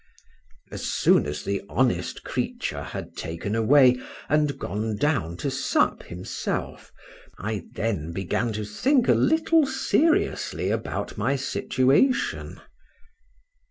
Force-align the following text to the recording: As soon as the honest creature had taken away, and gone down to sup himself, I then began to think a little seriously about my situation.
As 0.71 0.83
soon 0.83 1.27
as 1.27 1.43
the 1.43 1.61
honest 1.69 2.23
creature 2.23 2.81
had 2.81 3.15
taken 3.15 3.53
away, 3.53 4.01
and 4.29 4.57
gone 4.57 4.95
down 4.95 5.37
to 5.37 5.51
sup 5.51 6.01
himself, 6.01 6.91
I 7.37 7.65
then 7.73 8.11
began 8.11 8.51
to 8.53 8.65
think 8.65 9.07
a 9.07 9.13
little 9.13 9.67
seriously 9.67 10.71
about 10.71 11.19
my 11.19 11.35
situation. 11.35 12.59